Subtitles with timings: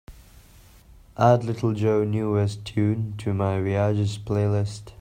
[1.15, 4.89] Add little joe newest tune to my viajes playlist